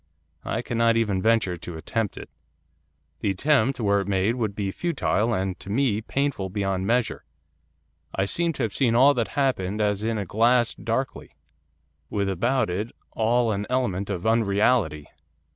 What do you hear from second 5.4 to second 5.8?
to